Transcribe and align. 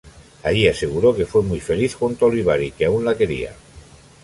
Allí 0.41 0.67
aseguró 0.67 1.15
que 1.15 1.27
fue 1.27 1.43
muy 1.43 1.59
feliz 1.59 1.93
junto 1.93 2.25
a 2.25 2.29
Olivari 2.29 2.65
y 2.65 2.71
que 2.71 2.85
aún 2.85 3.05
la 3.05 3.15
quería. 3.15 3.51